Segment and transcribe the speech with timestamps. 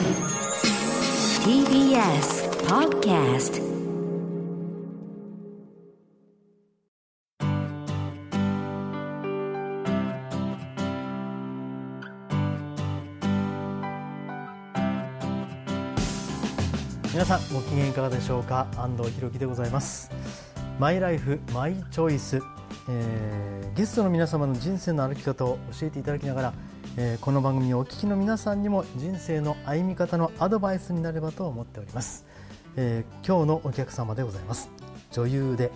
[0.00, 0.08] TBS
[2.66, 3.60] Podcast
[17.12, 18.66] 皆さんご機嫌いかがでしょうか？
[18.78, 20.10] 安藤博樹でございます。
[20.78, 22.40] マイライフマイチョイス、
[22.88, 26.52] えーゲストの皆様の人生の歩き方を教えていただきながら、
[26.96, 32.24] えーこの番組をお聞きの皆さんにも人生の歩み方のアドバイスになればと思っております、
[32.76, 34.70] えー今日のお客様でございます。
[35.12, 35.70] 女優で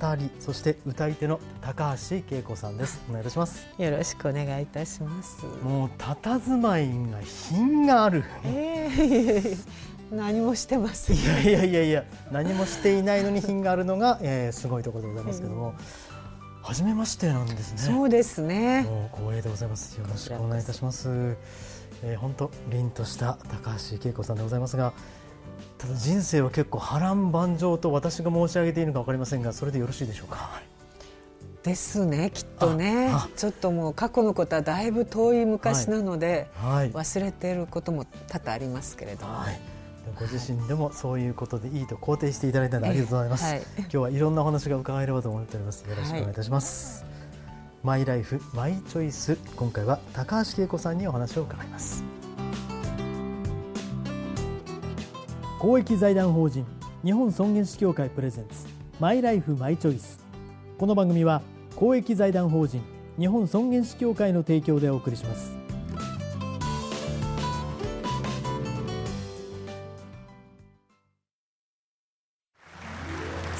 [0.00, 3.00] 語りそして歌い手の高橋恵子さんです。
[3.08, 3.66] お願いいたします。
[3.78, 5.44] よろしくお願いいたします。
[5.62, 8.24] もう佇まいが品がある。
[8.44, 9.56] ええ
[10.14, 11.16] 何もしてません。
[11.16, 15.74] いやいやいやいや何もしていないのに品があるのが、えーすごいところでございますけども、
[16.62, 17.78] 初めましてなんですね。
[17.78, 18.86] そうですね。
[19.14, 19.94] 光栄でございます。
[19.98, 21.36] よろしくお願いいたします。
[22.02, 24.92] えー本当、凛とした高橋恵子さんでございますが
[25.76, 30.62] ただ人生は結構波乱万丈と私が申し上げていいのか分かりませんがそれでよろしいでしょうか？
[31.62, 32.30] ですね。
[32.32, 33.10] きっとね。
[33.36, 39.34] ちょっともう過去のことはだいぶ遠い昔なので、はい、忘れていることも多々ありますけれども。
[39.40, 39.60] はい、
[40.18, 43.62] ご自身でもそういうことでいいと肯定していただいたのでありがとうございます、はい。
[43.78, 47.04] 今日はいろんなお話が伺えればと思っておりますよろしくお願いいたします、
[47.82, 49.36] マイライフマイチョイス。
[49.56, 52.04] 今回は高橋恵子さんにお話を伺います。
[55.58, 56.66] 公益財団法人
[57.04, 58.66] 日本尊厳死協会プレゼンツ
[58.98, 60.18] マイライフマイチョイス。
[60.78, 61.42] この番組は
[61.76, 62.82] 公益財団法人
[63.18, 65.59] 日本尊厳死協会の提供でお送りします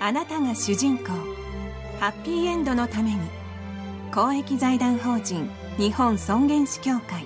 [0.00, 1.04] あなたが主人公。
[2.00, 3.20] ハッピーエンドのために。
[4.12, 7.24] 公益財団法人日本尊厳死協会。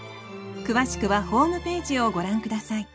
[0.65, 2.89] 詳しくはホームページをご覧ください。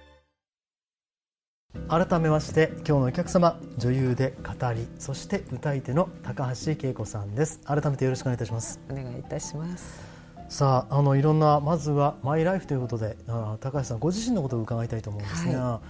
[1.90, 7.60] 改めまして今日のお客様女優で語りそして歌い手の高橋恵子さんです。
[7.66, 8.80] 改めてよろしくお願いいたします。
[8.90, 10.02] お願いいたします。
[10.50, 15.82] さああのいろんなまずはマイライフということであ高橋さんご自身のことを伺いたいと思うんですが、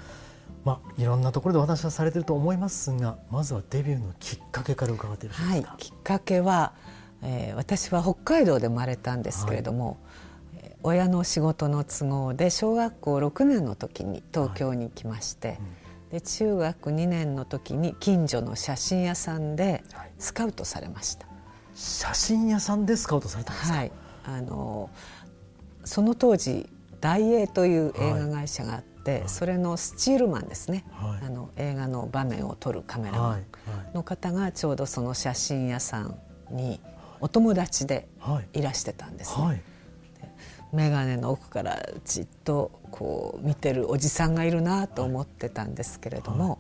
[0.64, 6.74] まあいろんなところでお話はされていると思いますがまずはデビューのきっかけから伺っていですか、、はいきっかけは、
[7.22, 9.98] えー私は北海道で生まれたんですけれども、
[10.56, 15.58] えー親の仕事の都合で小学校6年の時に東京に来まして、
[16.12, 20.12] で中学2年の時に近所の写真屋さんではい。
[20.20, 21.26] スカウトされました。
[21.74, 23.92] 写真屋さんでスカウトされたんですか、はい、
[24.26, 24.90] あの
[25.86, 26.70] その当時
[27.02, 28.93] 大映という映画会社があって、
[29.28, 31.25] それのスチールマンですね、はい。
[31.25, 33.44] あの映画の場面を撮るカメラマンはい。
[33.94, 36.18] の方がちょうどその写真屋さん
[36.52, 36.80] に
[37.19, 38.59] お友達ではい。
[38.59, 39.62] いらしてたんですね、はい。
[40.72, 46.59] 眼鏡の奥からじっとこう見てるおじさんがいるなと思ってたんですけれども、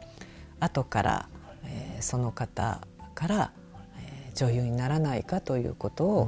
[0.59, 1.29] 後から、
[1.65, 2.81] えーその方
[3.15, 3.51] から、
[3.97, 6.27] えー女優にならないかということを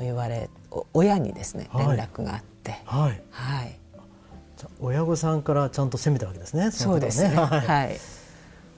[0.00, 1.96] 言われお親にですねはい。
[1.96, 3.22] 連絡があって、はい。
[3.30, 3.79] はい
[4.80, 6.70] 親御さんからちゃんと攻めたわけですね。
[6.70, 7.34] そうですね。
[7.36, 7.60] はい。
[7.60, 8.00] はい。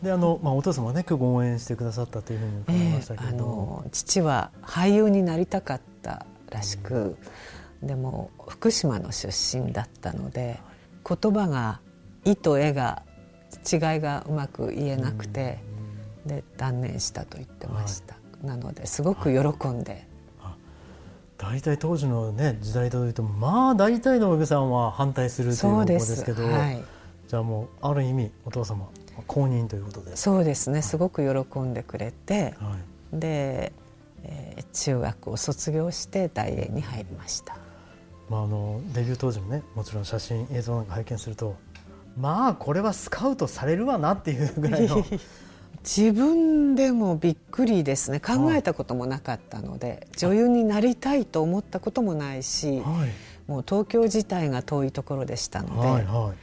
[0.02, 7.16] であの、まあ、お父様はね今日ご応援してくださったというふうに伺いましたけええあれど、の父は俳優になりたかったらしく、
[7.82, 10.60] でも福島の出身だったので
[11.08, 11.80] 言葉が
[12.24, 13.02] 「い」と「え」が
[13.70, 15.58] 違いがうまく言えなくて、
[16.26, 20.08] で断念したと言ってました、なのですごく喜んで、
[21.42, 26.82] 大体当時の、ね、時代というとまあ大体のお嫁さんは反対するという方向そうでですすけど、はい、
[27.26, 28.88] じゃあもうある意味お父様
[29.26, 30.80] 公認ということで、そうですね。
[30.80, 32.76] すごく喜んでくれて、は
[33.12, 33.72] い、で、
[34.22, 37.56] えー中学を卒業して大英に入りました。
[38.30, 41.56] まあ、あのデビュー当時のねもちろん写真映像なんか拝見すると
[42.16, 45.04] まあこれはスカウトされるわなっていうぐらいの
[45.82, 48.20] 自分でもびっくりですね。
[48.20, 53.10] 考えたこともなかったので、女優になりたいと思ったこともないし、はい。
[53.50, 56.34] もう東京自体が遠いところでしたので、はいは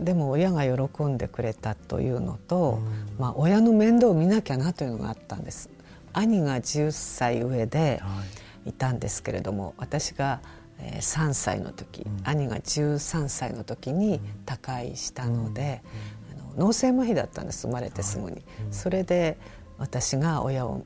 [0.00, 0.04] い。
[0.04, 3.16] でも親が喜んでくれたというのと、うん。
[3.18, 5.70] まあ、親の面倒を見なきゃなというのがあったんです。
[6.12, 8.22] 兄が10歳上では
[8.66, 8.70] い。
[8.70, 10.40] いたんですけれども私が、
[10.78, 15.92] ええー3歳の時、兄が13歳の時に他界したので、あの
[16.56, 19.38] 脳性麻痺だったんです生まれてすぐに、それで
[19.78, 20.84] 私が親を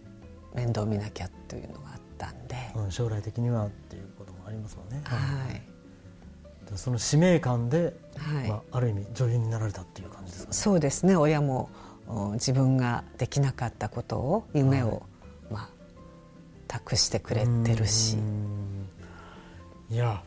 [0.55, 5.03] 面倒見なきゃというのがあったんで、うん将来的にはっていうこともありますもんね。
[5.05, 5.17] は
[5.53, 5.63] い。
[6.71, 8.49] でその使命感で、はい。
[8.49, 10.55] まあ、ある意味女優になられたっていう感じですかね。
[10.55, 11.17] そうですね。
[11.17, 11.71] 親も
[12.09, 15.03] お自分ができなかったことを夢を、
[15.51, 15.69] まあ、
[16.69, 18.17] 託してくれてるし。
[18.17, 18.89] うん。
[19.91, 20.23] いや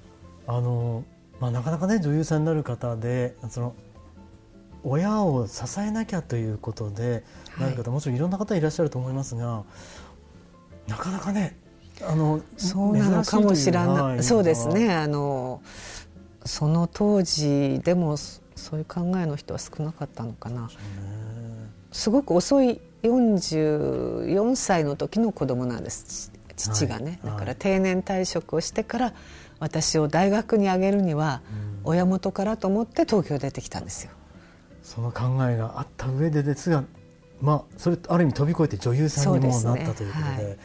[0.48, 1.04] あの、
[1.40, 3.76] まあ、なかなかね女優さんになる方でその
[4.84, 7.70] 親を支えなきゃということではい。
[7.72, 9.64] なる方、もちろんいろんな方いらっしゃると思いますが
[10.88, 11.58] なかなかね
[12.02, 14.24] あのそうなのかもしれない。
[14.24, 14.94] そうですね。
[14.94, 15.62] あの
[16.46, 20.70] その当時でもそそういう考えの人は少なかったのかな。
[21.92, 26.32] すごく遅い44歳の時の子供なんです。
[26.56, 27.32] ち父がね、はい。
[27.34, 29.14] だから定年退職をしてから
[29.60, 31.42] 私を大学に上げるには
[31.84, 34.12] 親元からと思って東京出てきたんですよ。
[34.84, 36.84] その考えがあった上でですが、
[37.42, 40.58] まあ、それある意味飛び越えて女優さんにもなったということでねはい。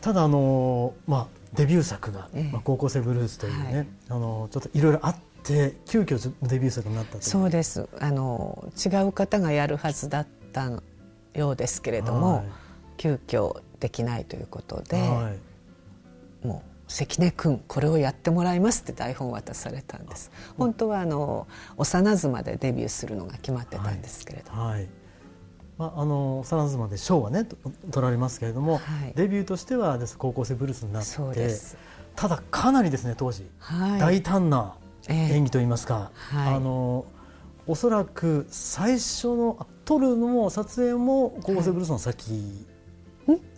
[0.00, 2.52] ただあの、まあ、デビュー作が「ええ。
[2.52, 3.86] まあ、高校生ブルース」というね、はい。
[4.10, 7.88] あのちょっといろいろあって急遽デビュー作になったそうです。
[8.00, 10.70] あの違う方がやるはずだった
[11.34, 12.44] ようですけれども、はい。
[12.96, 15.32] 急遽できないということで、は
[16.42, 16.46] い。
[16.46, 20.30] もう関根君これをやってもらいますって台本を渡されたんです。
[20.58, 21.46] 本当はあの
[21.76, 24.88] 幼妻でデビューするのが決まってたんですけれども、はい。
[25.76, 27.56] まあ、あの幼妻で賞はねと
[27.90, 29.12] 取られますけれども、はい。
[29.16, 31.76] デビューとしてはです高校生ブルースになっそうてです。
[32.16, 34.00] ただかなりですね当時、はい。
[34.00, 34.76] 大胆な
[35.08, 35.34] ええ。
[35.34, 36.54] 演技といいますか、はい。
[36.54, 37.06] あの
[37.66, 42.66] おそらく最初のあ撮るのも撮影も高校生ブルースの先、ん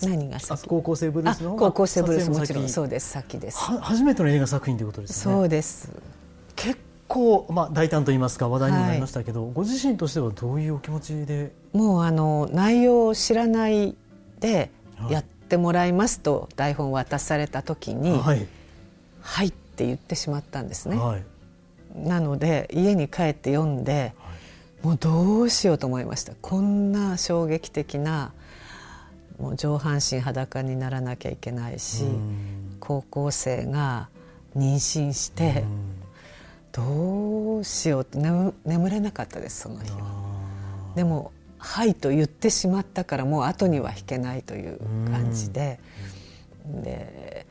[0.02, 2.68] 何があ先高校生ブルーあスの高校生ブルースもちろん。
[2.68, 3.58] そうです先です。
[3.58, 5.34] は初めての映画作品ということですね。
[5.34, 5.90] そうです。
[6.54, 6.78] 結
[7.08, 11.52] 構、まあ、大胆と言いますか話題にもなりましたけど、ご自身としてはどういうお気持ちで？
[11.72, 13.94] もうあの内容を知らない
[14.40, 18.46] ではいやってもらいますと台本を渡された時に「はい、
[19.20, 20.96] はい」って言ってしまったんですね。
[20.96, 21.24] はい。
[21.94, 24.12] なので家に帰って読んで、
[24.82, 26.34] もうどうしようと思いました。
[26.42, 28.32] こんな衝撃的な
[29.38, 32.76] もう上半身裸にならなきゃいけないしうん。
[32.80, 34.08] 高校生が
[34.56, 35.64] 妊娠して
[36.72, 39.98] どうしようって眠眠れなかったですその日は。
[40.94, 44.78] でも「はい」と言ってしまったからもう後には引けないという
[45.10, 45.80] 感じで。
[46.66, 47.46] で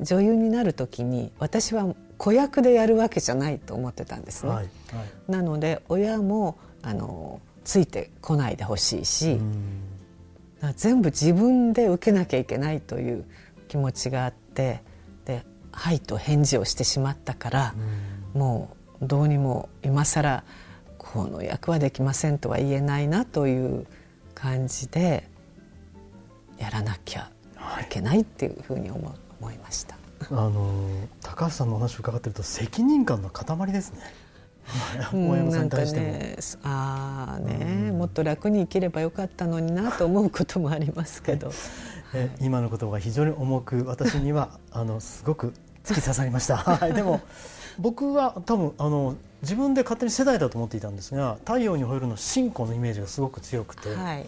[0.00, 4.50] 女優になる時に私は子役でやるわけじゃないと思ってたんですね。
[4.50, 4.68] はいはい。
[5.30, 9.38] なので親もあのついてこないでほしいし、
[10.76, 13.24] 全部自分で受けなきゃいけないという
[13.68, 14.82] 気持ちがあって
[15.24, 17.74] で「はい」と返事をしてしまったから、
[18.34, 20.44] もうどうにも今更
[20.98, 23.86] この役はできませんとは言えないなという
[24.34, 25.28] 感じで
[26.58, 27.30] やらなきゃ
[27.80, 29.96] いけないっていうふうに思う思いました。
[30.30, 30.90] あの
[31.22, 34.00] 高橋さんのお話を伺ってると責任感の塊ですね。
[35.12, 36.06] 大山さんに対しても。
[36.06, 41.52] ねああね、もっと楽に生きればよかったのになと思うこともありますけど、
[42.14, 45.52] え今の言葉が非常に重く私にはあのすごく
[45.84, 46.56] 突き刺さりました。
[46.58, 47.20] はいでも
[47.78, 54.26] 僕は多分あの自分で勝手に世代だと思っていたんですが「太陽にほえる」の進行のイメージがすごく強くて、はい、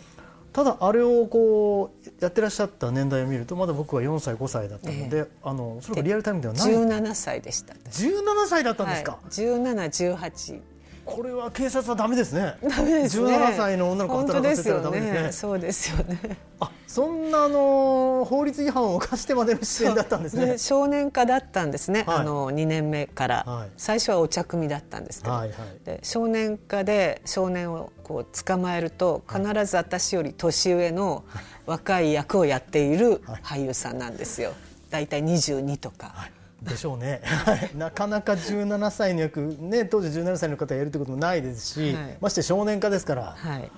[0.53, 7.75] ただあれをこうやってらっしゃった年代を見るとまだ僕は4歳5歳だったので、えあのそれがリアルタイムではない17歳でした。
[7.75, 10.72] 17歳だったんですか、はい、17、18。
[11.05, 12.57] これは警察はダメですね。
[12.63, 13.37] ダメですね。
[13.37, 15.33] 17歳の女の子を本当働かせたらダメですね。
[15.33, 16.39] そうですよね。
[16.61, 20.47] あそんなあの法律違反を犯してまでの出演だったんですね。
[20.47, 22.17] で少年科だったんですね、はい。
[22.19, 23.71] あの2年目から、はい。
[23.77, 25.59] 最初はお茶組だったんですけど、はいはい。
[25.85, 31.25] で少年科で少年をこう捕まえると必ず私より年上の
[31.67, 34.53] 若い役をやっている俳優さんなんですよ。
[34.91, 36.29] 大体22とか、
[36.63, 37.21] でしょうね。
[37.25, 37.71] はい。
[37.77, 42.17] なかなか17歳の役ね当時17歳の方がやるってこともないですし、はい。
[42.21, 43.35] まして少年家ですから。
[43.37, 43.71] はい。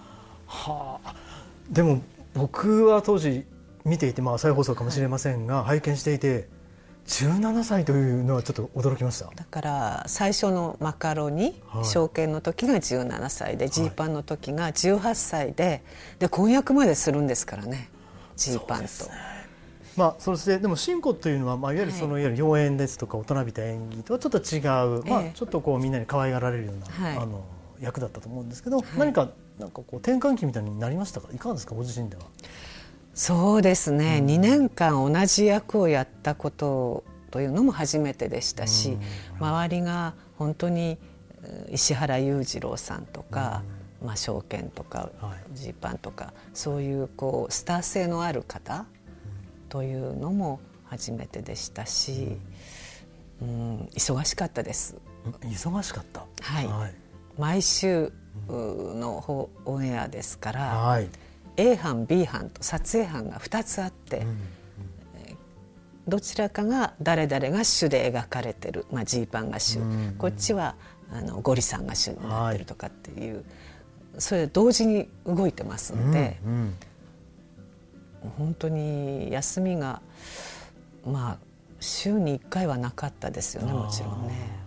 [0.47, 1.15] はあ。
[1.71, 2.03] でも
[2.35, 3.47] 僕は当時
[3.85, 6.49] 見ていてまあ再放送かもしれませんが、拝見していて
[7.07, 9.31] 17歳というのはちょっと驚きました。
[9.35, 11.85] だから最初のマカロニ、はい。
[11.85, 15.83] 証券の時が17歳でジーパンの時が18歳で
[16.19, 17.91] で婚約までするんですからね
[18.37, 18.89] ジーパンと。
[19.97, 27.17] まあ、そしてでも進行というのは、まあ、いわゆるその、い、わゆる妖艶ですとか大人びた演技とはちょっと違う、まあええ、ちょっとこうみんなに可愛がられるような、はい。
[27.19, 27.45] あの
[27.81, 31.29] 役だったと思うんですけど、何かなんかこう転換期みたいになりましたか？
[31.35, 31.75] いかがですか？
[31.75, 32.23] ご自身では。
[33.15, 38.97] そうですね、2年間同じ役をやったことというのも初めてでしたし、
[39.39, 40.99] 周りが本当に
[41.71, 43.63] 石原裕次郎さんとか、
[44.03, 45.11] まあ、証券とか
[45.53, 48.87] ジーパンとかそういうこうスター性のある方
[49.75, 52.37] というのも初めてでしたし、
[53.43, 54.95] うん、忙しかったです。
[55.41, 56.95] 忙しかった、はい、はい、
[57.37, 58.13] 毎週
[58.49, 61.09] のオンエアですから、はい。
[61.57, 64.37] A 班 B 班と撮影班が2つあって、うんうん、
[66.07, 69.91] どちらかが誰々が主で描かれてる、まあ、ジーパンが主、うん。
[69.91, 70.77] うん、こっちは
[71.11, 73.45] あのゴリさんが主になってるとかっていう、はい、
[74.19, 76.75] それ同時に動いてますので、うんうん、
[78.39, 80.03] 本当に休みが
[81.07, 81.39] まあ
[81.81, 84.65] 週に1回はなかったですよねもちろんね。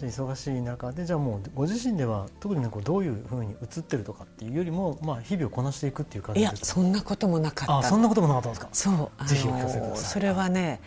[0.00, 7.78] 忙しい中でじゃあもうご自身では特にねこうどういうふうに映ってるとかっていうよりも、まあ、日々をこなしていくっていう感じいやそんなこともなかった。
[7.78, 8.68] あそんなこともなかったんですか？
[8.72, 10.04] そうぜひお聞かせください。
[10.04, 10.80] それはね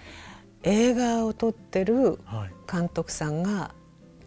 [0.64, 2.20] 映画を撮ってる
[2.72, 3.74] 監督さんが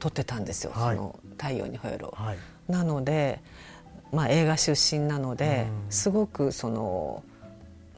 [0.01, 3.41] 撮ってたんですよ「はい、その太陽にほえろ」はい、なので、
[4.13, 7.23] まあ、映画出身なので、すごくその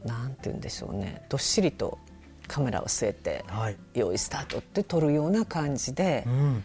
[0.07, 1.21] なんて言うんでしょうね。
[1.29, 1.99] どっしりと
[2.47, 6.63] カメラを据えて、はい、用意スタートって撮るような感じで、うん。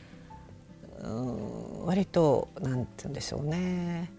[1.02, 4.11] うん割となんて言うんでしょうね。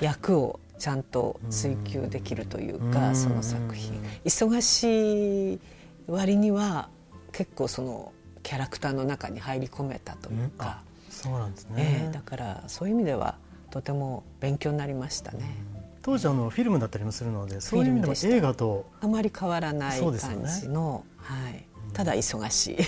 [0.00, 4.00] 役をちゃんと追求できるというかその作品。
[4.24, 5.60] 忙しい
[6.06, 6.88] 割には
[7.32, 13.36] 結構そのキャラクターの中に入り込めたというか、そうなんですね、えー、だからそういう意味では
[13.70, 15.54] とても勉強になりましたね。
[16.02, 20.16] 当時あのフィルムだったりもするのでそういう意味でも映画とあまり変わらない感
[20.46, 22.86] じの、ね、はい、ただ忙しい、はい、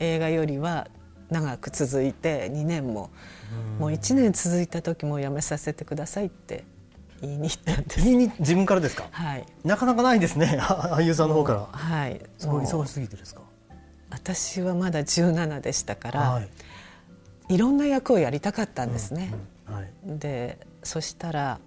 [0.00, 0.88] 映画よりは
[1.30, 3.10] 長く続いて2年も。
[3.78, 6.64] もう1年続いた時もやめさせてくださいって
[7.22, 8.00] 言いに行ったんです。
[8.02, 9.08] 言いに自分からですか？
[9.10, 9.46] はい。
[9.64, 11.66] なかなかないですね俳優さんの方から。
[11.72, 12.20] はい。
[12.36, 13.40] すごい忙しすぎてですか？
[14.10, 16.48] 私はまだ17でしたから、はい、
[17.54, 19.32] いろんな役をやりたかったんですね、
[19.68, 19.80] うんうん。
[19.80, 21.60] はい、でそしたら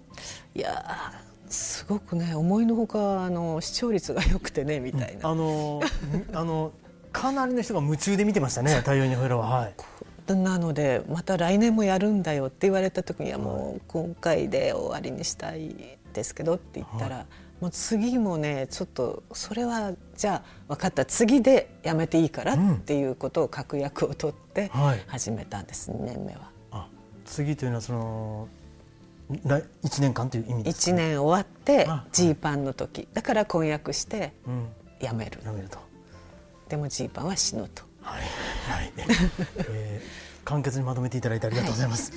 [0.54, 1.12] いや
[1.48, 5.82] すごくね思いのほかあの視聴率が良くてねみたいな、うん、あの
[6.32, 6.72] あの
[7.12, 9.74] かなりの人が夢中で見てましたね太陽にほえろは、はい。
[10.28, 17.26] なのでまた来年もやるんだよって言われた時にはもう今回で終わりにしたいですけどって言ったら、はい、
[17.60, 24.70] もう次もねちょっとそれはじゃあ分かった次でやめていいからっていうことを確約を取って
[25.06, 26.50] 始めたんです、うん、2年目は。
[26.70, 26.88] あ
[27.24, 28.48] 次というのはその
[29.40, 33.08] 1年間という意味ですか、ね、1年終わってジーパンの時。
[33.12, 34.32] だから婚約して
[35.00, 35.78] 辞める、うん、辞めると。
[36.68, 37.82] でもジーパンは死ぬと。
[38.00, 38.22] はい、
[38.70, 38.92] はい。
[39.68, 42.10] えー、 簡潔にまとめていただいてありがとうございます。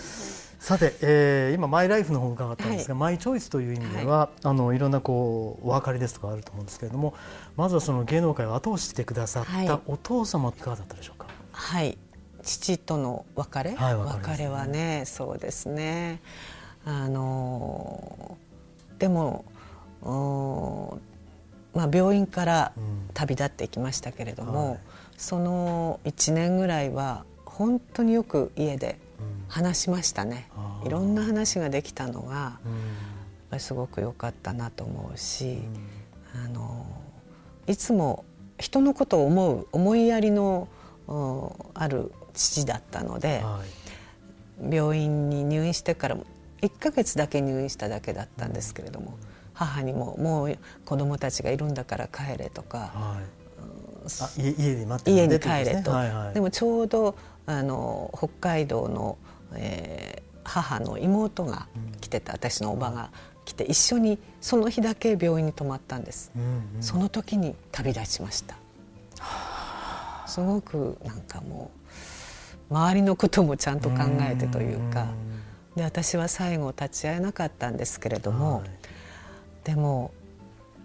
[0.58, 7.14] はい、さて、えー、今マイライフの方を伺ったんですが、はい、マイチョイスという意味では、はい、あのいろんなこうお別れですとかあると思うんですけれども、
[7.56, 11.28] まずはその芸能界を後押ししてくださったお父様いかがだったでしょうか？
[11.52, 11.98] はい、
[12.44, 16.22] 父との別れ、はい、別れ、ね、別れはね、そうですね。
[16.86, 18.38] あの
[19.00, 19.46] でも。
[21.76, 22.72] まあ、病院から
[23.14, 24.80] 旅立っていきましたけれども、うんはい、
[25.18, 28.98] その1年ぐらいは本当によく家で
[29.50, 30.50] 話しましたね、
[30.82, 32.60] うん、いろんな話ができたのが、やっ
[33.52, 35.60] ぱりすごく良かったなと思うし、
[36.36, 36.86] うん、あの
[37.68, 38.24] いつも
[38.58, 40.70] 人のことを思う思いやりの
[41.74, 43.62] ある父だったので、は
[44.64, 46.18] い、病院に入院してから
[46.62, 49.18] 1か月だけ入院しただけだったんですけれども。
[49.56, 53.22] 母にももう子供たちがいるんだから帰れとか、は
[54.38, 59.18] い、家家に待って家に帰れと、はいはい、でもちょうどあの北海道の、
[59.56, 61.68] えー、母の妹が
[62.02, 63.12] 来てた、うん、私のおばが
[63.46, 66.44] 来て一緒にその日だけ病院に泊まったんです、うん
[66.76, 68.56] うん、その時に旅立ちました。
[70.28, 71.72] すごくなんかも
[72.70, 75.08] う周りのこともちゃんと考えてというか
[75.76, 78.70] で私は最後立ち会えなかったんですけれども、はい。
[79.64, 80.12] でも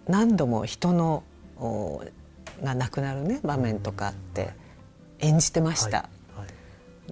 [0.07, 1.23] 何度も人の
[2.63, 4.49] が亡くなるね場面とかって
[5.19, 6.39] 演じてました、はい。
[6.39, 6.45] は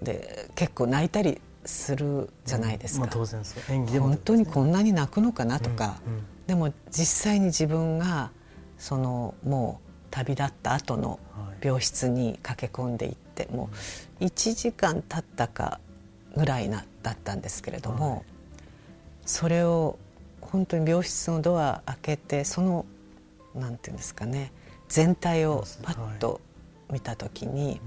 [0.02, 3.74] い、で結構泣いたりするじゃないですか、まあ、当然そう。
[3.74, 8.32] 演技でも、ね、本当にこんなに泣くのかなとか、うんうん、でも実際に自分が
[8.78, 11.20] そのもう旅立った後の
[11.62, 13.70] 病室に駆け込んでいって、はい、も
[14.20, 15.80] う1時間経ったか
[16.36, 18.24] ぐらいなだったんですけれども、はい、
[19.26, 19.98] それを
[20.42, 22.86] 本当に病室のドア開けてその
[23.56, 24.52] なんていうんですかね
[24.88, 26.42] 全体をパッと
[26.92, 27.82] 見た時に、はい、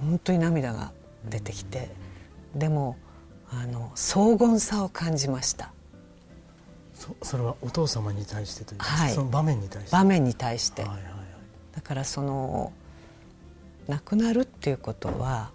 [0.00, 0.92] 本当に涙が
[1.28, 1.90] 出てきて、
[2.54, 2.96] うん、でも
[3.50, 5.72] あの荘厳さを感じました。
[6.94, 9.92] そそれはお父様に対してというか、はい、その場面に対して？
[9.92, 11.12] 場面に対して、はいはいはい、
[11.74, 12.72] だからその
[13.86, 15.50] 亡くなるっていうことは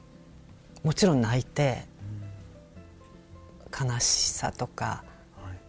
[0.83, 1.83] もちろん泣いて
[3.71, 5.03] 悲しさとか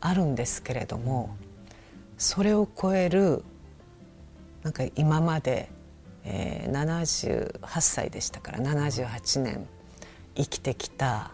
[0.00, 1.36] あるんですけれども
[2.18, 3.44] それを超える
[4.62, 5.70] なんか今まで、
[6.24, 9.66] えー、78歳でしたから78年
[10.36, 11.32] 生きてきた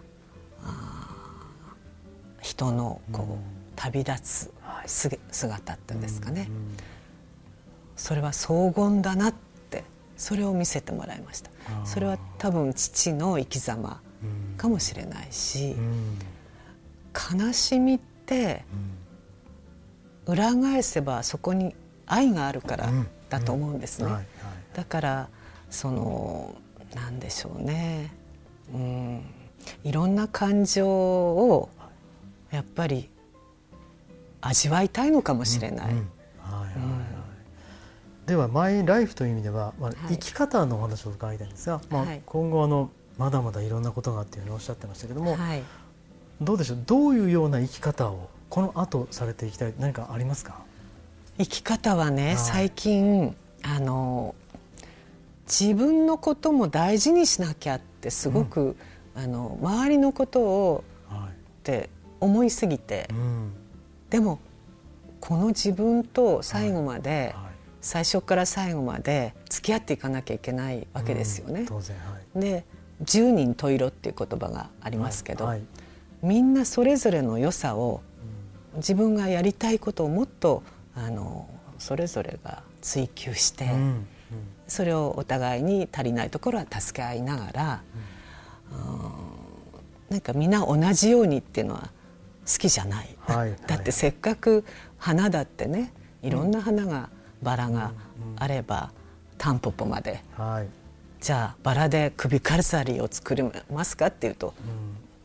[2.41, 4.55] 人のこう旅立つ
[5.31, 6.49] 姿っていうんですかね。
[7.97, 9.35] それは荘厳だなっ
[9.71, 9.85] て
[10.17, 11.51] それを見せてもらいました
[11.85, 14.01] それは多分父の生き様
[14.57, 15.77] かもしれないし
[17.15, 18.65] 悲しみって
[20.27, 21.75] 裏返せばそこに
[22.07, 22.91] 愛があるから
[23.29, 24.11] だと思うんですね。
[24.75, 25.29] だから
[25.71, 26.55] その
[26.95, 28.13] なんでしょうね。
[28.73, 29.23] うん。
[29.85, 31.69] いろんな感情を
[32.51, 33.11] やっぱり
[34.41, 35.95] 味わいたいのかもしれない。
[38.29, 45.63] ではマイライフという意味では、まあ、生き方のお話を伺いたいんですが、まあ、今後あのまだまだいろんなことがあっていうふうにおっしゃってましたけども、はい、
[46.43, 46.79] どうでしょう？
[46.85, 50.61] どういうような生き方をこの後されていきたい何かありますか？
[51.39, 54.35] 生き方はね、はい、最近あの
[55.47, 58.77] 自分のことも大事にしなきゃってすごく、
[59.17, 61.33] うん、あの周りのことを、はい、っ
[61.63, 61.89] て
[62.21, 63.53] 思いすぎて、うん、
[64.11, 64.39] でも
[65.19, 67.48] この自分と最後まで、はい、
[67.81, 71.65] 最初から最後まで付き合っていかなきゃいけないわけですよね。
[71.67, 72.65] 当然はい、で
[73.03, 75.67] 十人十色っていう言葉がありますけど、はいはい、
[76.23, 78.03] みんなそれぞれの良さを、
[78.77, 80.63] 自分がやりたいことをもっと
[80.95, 84.07] あのそれぞれが追求して、うんうん、
[84.67, 87.83] それをお互いに足りないところは助け合いながら、
[88.73, 88.75] う
[90.11, 91.91] ん、なんかみんな同じようにっていうのは
[92.47, 94.65] 好きじゃない、はい、だってせっかく
[94.97, 95.93] 花だってね
[96.23, 97.11] いろんな花が、
[97.43, 97.93] バラが
[98.37, 98.91] あれば、
[99.39, 100.69] タンポポまで、はい、
[101.21, 104.53] じゃあバラで首飾りを作りますかっていうと、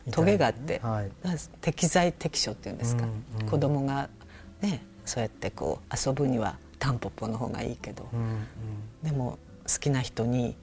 [0.06, 1.10] うん、トゲがあって、はい、
[1.60, 4.08] 適材適所っていうんですか、うんうん、子供が
[4.60, 8.38] ねそうやってこう遊ぶにはタンポポの方がいいけど、うんうん、
[9.02, 10.56] でも好きな人に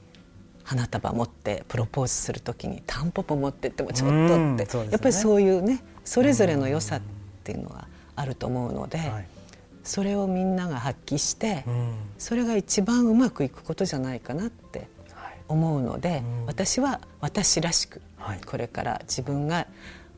[0.63, 7.01] 花束持ってプロポーズするときにタンポポ持ってってもちょっとって、ね、やっぱりそういうねそれぞれの良さっ
[7.43, 9.27] ていうのはあると思うので、はい、
[9.83, 11.65] それをみんなが発揮して、
[12.17, 14.87] それが一番うまくいくことじゃないかなって
[15.47, 18.01] 思うので、私は私らしく、
[18.45, 19.67] これから自分が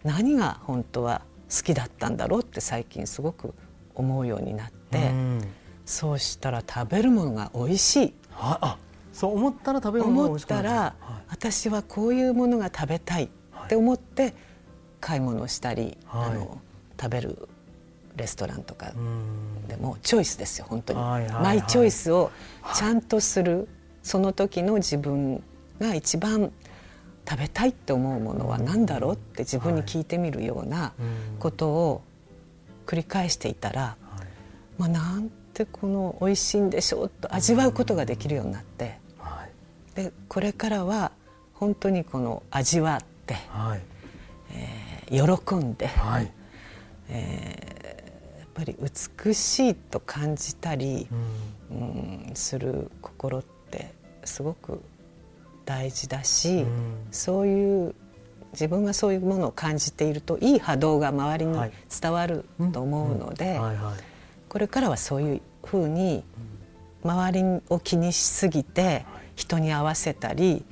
[0.04, 3.54] 何が本当は好きだったんだろうって最近すごく
[3.95, 5.12] 思うようになって、
[5.86, 8.13] そうしたら食べるものが美味しい。
[8.36, 8.78] あ
[9.12, 10.95] そう思ったら食べるものが美味し思ったら、
[11.30, 13.30] 私はこういうものが食べたいっ
[13.67, 14.34] て思って、
[14.99, 16.62] 買い物したり、はい、あの
[16.99, 17.49] 食べる
[18.15, 18.91] レストランとか
[19.67, 22.32] でもチョイスですよ本当に、マイチョイスを
[22.76, 23.67] ちゃんとする、
[24.02, 25.43] その時の自分
[25.80, 26.52] が一番
[27.28, 30.93] 食べたいって思うものは何だろうって自分に聞いてみるような
[31.39, 32.02] ことを
[32.86, 34.28] 繰り返していたら、はい、
[34.78, 39.45] まあ、なんてこの美味しいんでしょうと味わうことができるようになって、は
[39.93, 41.12] い、でこれからは
[41.54, 43.82] 本当にこの味わって、はい。
[44.52, 46.32] えー喜んで、はい、
[47.10, 47.73] えー、
[48.54, 51.08] ぱり美しいと感じたり、
[51.72, 54.82] うん、うん、する心ってすごく
[55.66, 56.68] 大事だし、うん、
[57.12, 57.96] そういう
[58.54, 61.60] 自分がそういうものを感じているといい波動が周りに
[62.02, 63.60] 伝わると思うので
[64.48, 66.24] これからはそういうふうに
[67.04, 70.63] 周りを気にしすぎて人に合わせたり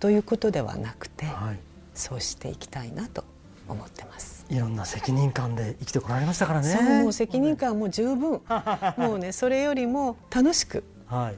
[0.00, 1.26] ということではなくて
[1.94, 3.24] そうしていきたいなと
[3.70, 4.46] 思ってます。
[4.48, 6.68] いろんな責任感で生きてこられましたからね。
[6.68, 8.40] そうもう責任感も十分。
[8.98, 11.36] もうねそれよりも楽しく、はい、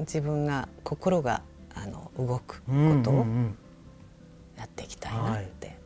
[0.00, 1.42] 自分が心が
[1.74, 3.26] あの動くことを
[4.56, 5.76] やっていきたいなって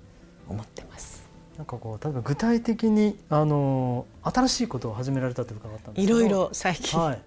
[0.48, 1.26] 思ってます。
[1.57, 7.22] なんかこう例えば具体的にあの新しいことを始められたと伺ったんですいろいろ最近、はい、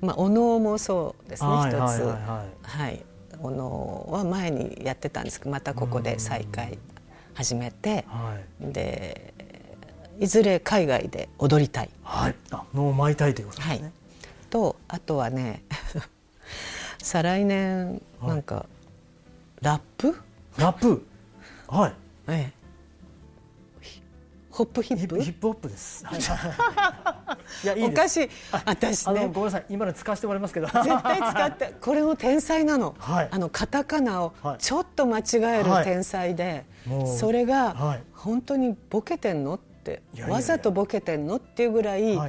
[0.00, 3.04] まあお能もそうですね一、つ、はい、はい、
[3.40, 6.78] お能は前にやってたんですけどまたここで再開
[7.34, 9.34] 始めて、はい、で
[10.20, 11.90] いずれ海外で踊りたい。
[12.02, 13.82] はい、あ能を舞いたいということですね。
[13.82, 13.92] はい、
[14.50, 15.62] とあとはね
[17.02, 18.66] 再来年なんか、は
[19.62, 20.16] い、ラップ？
[20.58, 21.06] ラップ？
[21.68, 21.92] はい。
[22.28, 22.61] ええ
[24.52, 25.18] ホップヒップ？
[25.18, 26.04] ヒップホップです。
[27.64, 28.28] いやいいおかしい。
[28.66, 29.26] 私ね。
[29.32, 29.64] ごめんなさい。
[29.70, 30.66] 今の使わせてもらいますけど。
[30.66, 32.94] 絶対使って これも天才なの。
[32.98, 35.22] はい、あのカタカナをちょっと間違
[35.60, 42.20] える天才で、はい、それが本当にボケてんのってわざとボケてんのっていうぐらい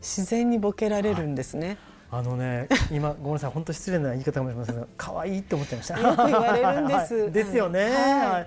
[0.00, 1.78] 自然にボケられるんですね。
[2.12, 5.98] あのね、 今ごめんなさい、本当失礼な言い方かもしれませんが、可愛いって思っちゃいました。
[5.98, 7.84] よく言われるんですはいですよね。
[7.84, 7.92] はい
[8.30, 8.46] はい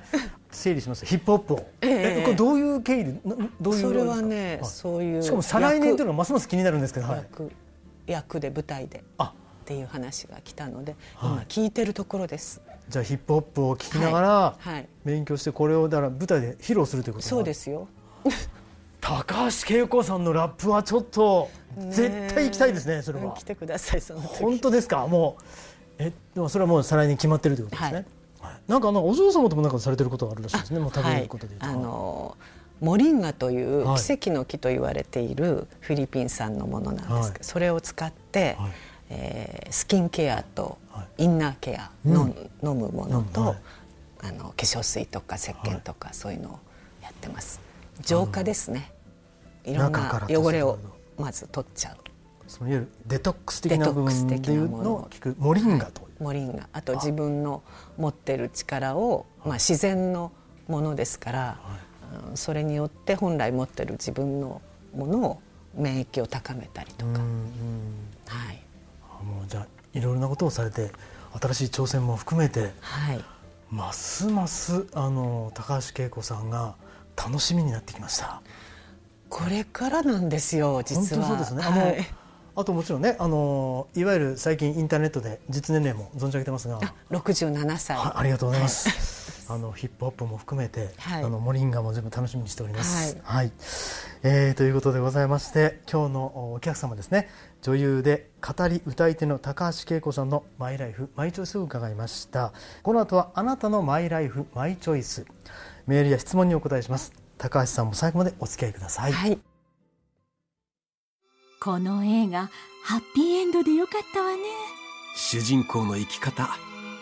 [0.52, 1.06] 整理します。
[1.06, 1.68] ヒップホップを。
[1.82, 7.18] ええこれどういう経緯で、などういうそれはね、はいそういうしかも再来年というのがますます気になるんですけど、はい。
[7.18, 7.52] 役
[8.06, 9.32] 役で舞台であっ
[9.66, 12.62] ていう話が来たので、はい今聞いてるところです。
[12.88, 14.58] じゃあヒップホップを聞きながら、
[15.04, 17.26] 勉強してこれをだから舞台で披露するということ。
[17.26, 17.88] そうですすよ。
[19.02, 23.02] 高橋恵子さんのラップはちょっとね絶対行きたいですね。
[23.02, 23.44] それは来。
[23.44, 24.44] てくださいその時。
[24.44, 25.08] 本当ですか？
[25.08, 25.44] もう
[25.98, 27.98] えでもそれはもう再来年決まってるということですね。
[27.98, 28.06] はい
[28.68, 30.80] なんかあのお嬢様ともなんかされてることがあるらしいですね。
[30.80, 31.66] もう食べはいることでいう、と。
[31.66, 32.38] あの
[32.80, 38.72] モリンガというはい奇跡の木と言われているフィリピン産のものなんですけど、はいそれを使って、はい
[39.10, 43.56] えースキンケアとはインナーケアの、飲むものと、
[44.22, 46.60] あの化粧水とか石鹸とか、そういうのを
[47.02, 47.60] やってます
[48.02, 48.92] 浄化ですね
[49.64, 50.78] いろんな汚れを
[51.18, 51.98] まず取っちゃう。
[52.48, 54.92] そのいわゆるデトックス的な部分でいうのの。
[54.94, 56.24] を聞くモリンガという。
[56.24, 56.70] モリンガ。
[56.74, 57.64] あと自分の
[57.98, 60.32] 持ってる力を、まあ、自然の
[60.68, 61.96] ものですから、うん
[62.36, 64.62] それによって本来持ってる自分の
[64.96, 65.42] ものを
[65.76, 67.20] 免疫を高めたりとか、
[68.28, 68.62] はい、
[69.20, 70.92] あもうじゃあいろいろなことをされて
[71.42, 73.22] 新しい挑戦も含めてはい、
[73.70, 76.76] ますますあの高橋恵子さんが
[77.18, 78.42] 楽しみになってきました。
[79.30, 81.62] これからなんですよ実はそうですね。
[81.62, 82.26] はい
[82.58, 86.80] あともちろんねあのいわゆる最近インターネットで実年齢も存じ上げてますが。
[86.82, 89.26] あ67歳、はい、ありがとうございます。
[89.52, 93.18] あのヒップホップも含めて、はいあのモリンガも全部楽しみにしております。
[93.24, 93.52] はいはい、
[94.24, 97.30] えーということでございまして、今日のお客様ですね、
[97.62, 102.54] 女優で語り歌い手の高橋恵子さんのマイライフマイチョイスを伺いました。
[102.84, 105.26] この後はあなたのマイライフマイチョイス
[105.86, 107.25] メールや質問にお答えします。
[107.38, 109.12] 高橋さんも最後までお付き合いください。
[109.12, 109.40] はい。
[111.60, 112.50] この映画
[112.84, 114.38] ハッピーエンドでよかったわね。
[115.16, 116.50] 主人公の生き方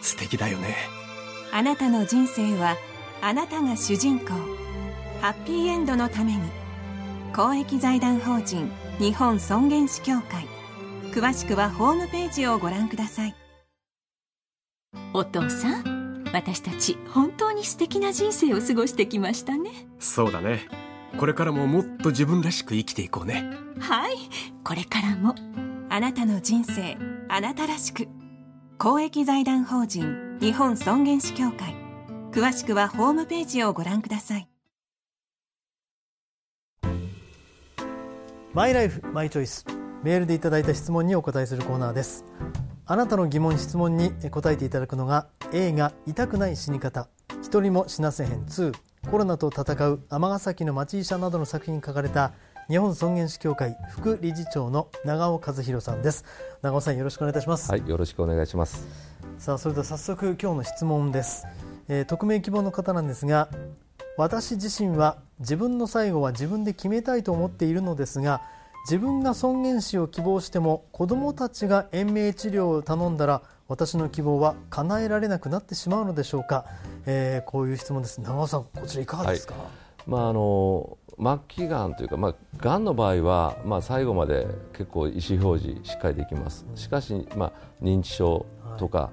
[0.02, 0.76] 素敵だよね。
[1.52, 2.78] あなたの人生は
[3.22, 4.32] あなたが主人公。
[5.22, 6.41] ハッピーエンドのために
[7.34, 8.69] 公益財団法人
[9.00, 10.46] 日本尊厳死協会
[11.13, 13.36] 詳しくはホームページをご覧ください。
[15.13, 15.92] お父さん
[16.34, 19.69] 私たち本当に素敵な人生を過ごしてきましたね。
[20.00, 20.67] そうだね。
[21.17, 23.50] これからももっと自分らしく生きていこうね。
[23.80, 24.15] はい。
[24.63, 25.36] これからも
[25.89, 26.98] あなたの人生
[27.30, 28.08] あなたらしく。
[28.80, 31.76] 公益財団法人日本尊厳死協会。
[32.32, 34.50] 詳しくはホームページをご覧ください。
[38.54, 39.65] マイライフマイチョイス。
[40.04, 42.26] メールでいただいた質問にお答えするコーナーです
[42.86, 47.08] あなたの疑問質問に答えていただくのが映画痛くない死に方。
[47.41, 48.43] 一人も死なせへん。
[48.43, 48.74] 2
[49.10, 52.34] コロナと戦う尼崎の町医者などの作品に書かれた
[52.67, 56.26] 日本尊厳死協会副理事長の長尾和弘さんです。
[56.62, 58.86] 長尾さんよろしくお願いいたします、はい、よろしくお願いします。
[59.38, 61.48] さあそれでは早速今日の質問です、
[61.88, 63.48] えー匿名希望の方なんですが
[64.17, 68.41] 私自身は自分の最後は自分で決めたいと思っているのですが
[68.84, 76.65] 自分が尊厳死を希望しても子どもたちが延命治療を頼んだら私の希望は叶えられなくなってしまうのでしょうか、
[77.06, 78.19] えーこういう質問です。
[78.19, 79.56] 長尾さんこちらいかがですか、
[80.06, 86.65] まああの末期がんというか、まあ、がんの場合は、まあ、最後まで結構意思表示しっかりできます。
[86.76, 88.46] しかし、まあ、認知症
[88.78, 89.12] とか、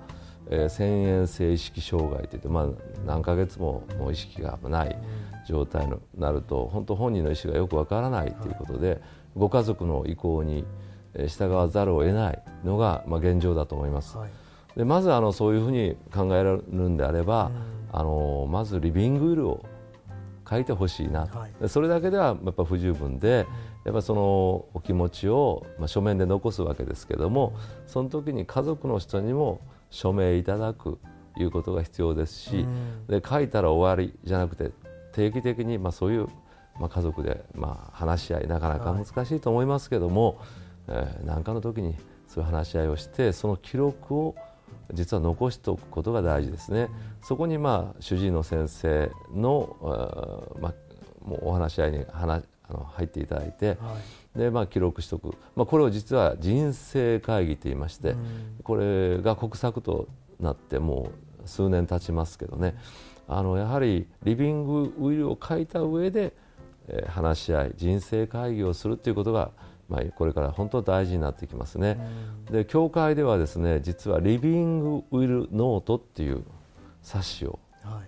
[0.50, 2.66] えー遷延性意識障害といって、まあ、
[3.06, 4.98] 何ヶ月ももう意識がない
[5.46, 9.00] 状態になると本当本人の意思がよくわからないということで、
[9.36, 10.64] ご家族の意向に
[11.14, 14.16] えー従わざるを得ないのが、まあ、現状だと思います。
[14.16, 14.30] はい。
[14.76, 17.50] でまずあのそういうふうに考えられるんであれば、
[17.92, 19.64] あのまずリビングウィルを
[20.48, 21.52] 書いてほしいな、はい。
[21.60, 23.46] でそれだけではやっぱ不十分で、
[23.84, 24.20] やっぱその
[24.74, 27.54] お気持ちを、まあ、書面で残すわけですけども
[27.86, 30.98] その時に家族の人にも署名いただく
[31.38, 32.66] いうことが必要ですし、
[33.08, 34.70] で書いたら終わりじゃなくて
[35.12, 36.28] 定期的に、まあ、そういう、
[36.80, 40.40] まあ、家族で、まあ、話し合いなかなか難しいと思いますけども
[40.88, 41.94] 何、えーなんかの時に
[42.26, 44.34] そういう話し合いをしてその記録を
[44.92, 46.88] 実は残しておくことが大事ですね。
[47.22, 49.76] そこにまあ主治医の先生の、
[50.60, 50.74] まあ、
[51.24, 53.78] もうお話し合いに話あの入っていただいて、
[54.34, 58.14] でまあ、記録しておく、まあ、これを実は人生会議といいまして、
[58.62, 61.10] これが国策となっても
[61.44, 62.76] う数年経ちますけどね。
[63.28, 66.32] あのやはりリビングウィルを書いた上で、えー
[67.08, 69.50] 話し合い人生会議をするということが、
[69.88, 71.98] まあ、これから本当大事になってきますね。
[72.50, 76.44] で教会ではですね実はリビングウィルノートっていう
[77.02, 77.58] 冊子を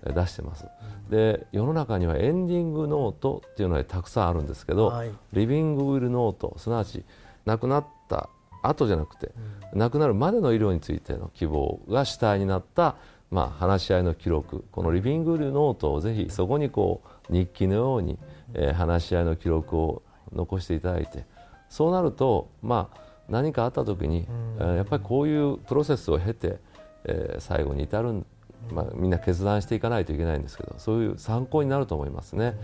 [0.05, 0.67] 出してます。
[1.11, 5.11] で世の中にはエンディングノートっていうのがたくさんあるんですけど、はい。
[5.33, 7.05] リビングウィルノートすなわち
[7.45, 8.29] 亡くなった
[8.63, 9.33] 後じゃなくて、
[9.75, 12.97] 亡くなるまでの医療についての希望が主体になった
[13.33, 18.19] まあ、話し合いの記録このリビングルノートをぜひそこにこう日記のように、
[18.55, 21.25] えー、話し合いの記録を残していただいて
[21.69, 24.27] そうなると、まあ、何かあった時に、
[24.59, 26.59] えー、やっぱりこういうプロセスを経て、
[27.05, 28.25] えー、最後に至る、
[28.71, 32.57] まあ、みんな決断していかないといけないんですけどそういう参考になると思いますね。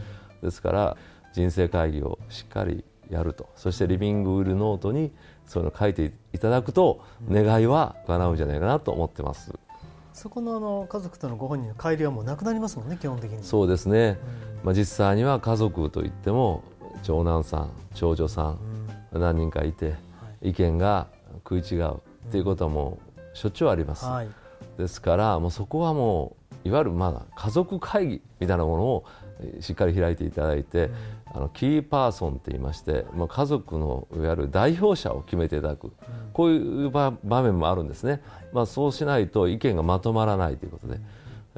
[0.43, 0.97] ですから
[1.33, 3.49] 人生会議をしっかりやると。
[3.57, 5.13] そしてリビングウールノートに
[5.47, 9.59] そういうのを書いていただくと願いは叶うんじゃないかなと思ってます。
[10.13, 13.43] そこのあの家族とのご本人の帰りはもうなくなりますもんね基本的に。
[13.45, 16.65] そうですね、うん、まあ、実際には家族といっても
[17.03, 18.59] 長男さん長女さん、
[19.13, 19.93] うん、何人かいて、は
[20.43, 21.07] い、意見が
[21.49, 24.29] 食い違うっていうことはもうしょっちゅうあります、はい、
[24.77, 29.05] ですからもうそこはもういわゆるまだ家族会議みたいなものを
[29.61, 30.91] しっかり開いていただいて、
[31.27, 35.93] あのキーパーソンって言いまして、まあ、家族のいわゆる代表者を決めていただく、
[36.33, 38.21] こういう場面もあるんですね、
[38.53, 41.01] まあ、そうしないと意見がまとまらないということで、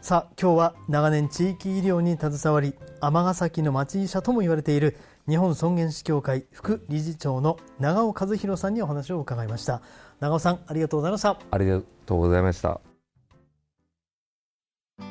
[0.00, 4.96] さあ今日は長年地域医療に携わり尼崎の町医者とも言われている
[5.28, 9.80] 日本尊厳死協会副理事長の長尾和弘さんにお話を伺いました。
[10.18, 11.38] 長尾さんありがとうございました。
[11.52, 12.80] ありがとうございました。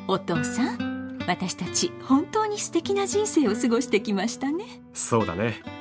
[0.10, 4.66] お父さん私たち本当に素敵な人生を過ごしてきましたね。
[4.92, 5.81] そうだね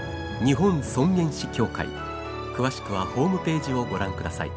[0.43, 1.87] 日本尊厳死協会。
[2.55, 4.51] 詳しくはホームページをご覧ください。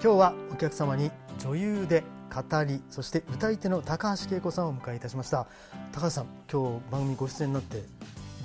[0.00, 2.04] 日はお客様に女優で
[2.34, 5.46] 語りそして歌い手の高橋恵子さんをお迎えいたしました。
[5.92, 7.82] 高橋さん今日番組ご出演になって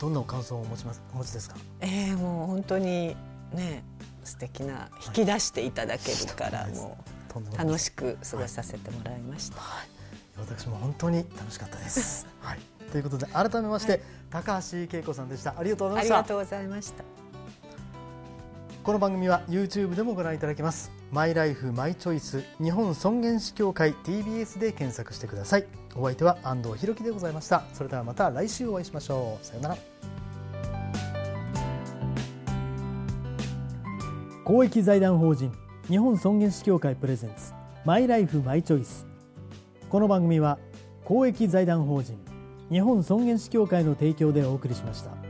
[0.01, 1.55] どんな感想をお持ちますお持ちですか？
[1.79, 3.15] えー、もう本当に
[3.53, 3.85] ね
[4.25, 6.97] 素敵な引き出していただけるから、はい、も
[7.35, 9.87] う楽しく過ごさせてもらいました、はい、
[10.39, 12.59] 私も本当に楽しかったです、 はい、
[12.93, 15.55] ということで改めまして、はい、高橋恵子さんでした。
[15.57, 16.15] ありがとうございました。
[16.15, 17.03] ありがとうございました。
[18.83, 20.91] この番組は YouTube でもご覧いただけます。
[21.11, 25.65] マイライフマイチョイス日本尊厳死協会 TBS で検索してください。
[25.95, 27.63] お相手は安藤弘樹でございました。
[27.73, 29.43] それではまた来週お会いしましょう。
[29.43, 29.77] さようなら。
[34.43, 35.51] 公益財団法人
[35.87, 37.53] 日本尊厳死協会プレゼンツ
[37.85, 39.07] マイライフマイチョイス
[39.89, 40.59] この番組は
[41.05, 42.32] 公益財団法人
[42.73, 45.22] 日本尊厳死協会の提供でお送りしました。